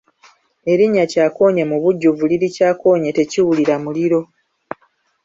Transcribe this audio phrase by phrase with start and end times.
[0.71, 4.21] Erinnya Kyakoonye mubujjuvu liri Kyakonye tekiwulira muliro.